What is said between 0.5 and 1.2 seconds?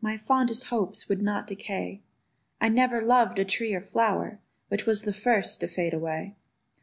hopes would